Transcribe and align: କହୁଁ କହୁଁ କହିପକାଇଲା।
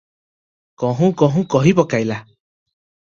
କହୁଁ 0.83 1.09
କହୁଁ 1.23 1.43
କହିପକାଇଲା। 1.57 2.21